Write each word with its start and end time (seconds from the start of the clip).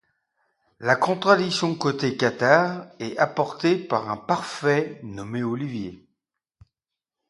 La 0.79 0.95
contradiction 0.95 1.75
côté 1.75 2.17
cathare 2.17 2.87
est 2.97 3.15
apportée 3.19 3.77
par 3.77 4.09
un 4.09 4.17
parfait 4.17 4.99
nommé 5.03 5.43
Olivier. 5.43 6.07